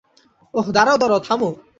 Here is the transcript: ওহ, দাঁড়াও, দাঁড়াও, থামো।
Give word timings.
ওহ, 0.53 0.67
দাঁড়াও, 0.71 0.97
দাঁড়াও, 0.97 1.19
থামো। 1.19 1.49